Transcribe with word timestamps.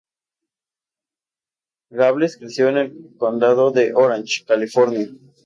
Gables 1.91 2.37
creció 2.37 2.69
en 2.69 2.77
el 2.79 3.09
Condado 3.19 3.69
de 3.69 3.93
Orange, 3.93 4.43
California. 4.47 5.07